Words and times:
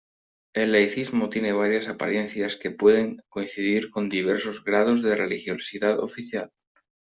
El 0.55 0.71
laicismo 0.71 1.29
tiene 1.29 1.53
varias 1.53 1.87
apariencias 1.87 2.55
que 2.55 2.71
pueden 2.71 3.21
coincidir 3.29 3.91
con 3.91 4.09
diversos 4.09 4.63
grados 4.63 5.03
de 5.03 5.15
religiosidad 5.15 5.99
oficial. 5.99 6.49